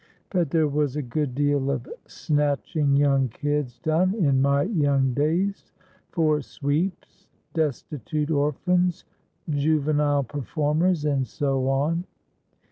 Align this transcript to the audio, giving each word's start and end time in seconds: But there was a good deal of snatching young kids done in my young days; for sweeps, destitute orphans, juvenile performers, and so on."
But 0.31 0.49
there 0.49 0.67
was 0.67 0.95
a 0.95 1.03
good 1.03 1.35
deal 1.35 1.69
of 1.69 1.87
snatching 2.07 2.95
young 2.95 3.27
kids 3.29 3.77
done 3.77 4.15
in 4.15 4.41
my 4.41 4.63
young 4.63 5.13
days; 5.13 5.71
for 6.09 6.41
sweeps, 6.41 7.27
destitute 7.53 8.31
orphans, 8.31 9.05
juvenile 9.47 10.23
performers, 10.23 11.05
and 11.05 11.27
so 11.27 11.69
on." 11.69 12.05